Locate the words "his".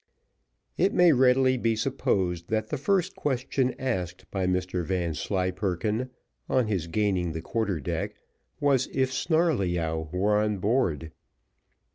6.65-6.87